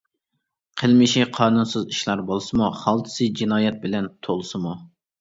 [0.81, 4.79] قىلمىشى قانۇنسىز ئىشلار بولسىمۇ، خالتىسى جىنايەت بىلەن تولسىمۇ.